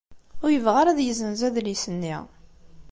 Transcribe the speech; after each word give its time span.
Ur 0.43 0.49
yebɣa 0.51 0.77
ara 0.79 0.91
ad 0.91 0.99
yezzenz 1.03 1.41
adlis-nni 1.47 2.15